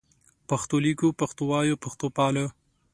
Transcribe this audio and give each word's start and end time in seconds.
پښتو 0.49 0.75
لیکو 0.85 1.07
پښتو 1.19 1.41
وایو 1.51 1.81
پښتو 1.83 2.07
پالو 2.17 2.45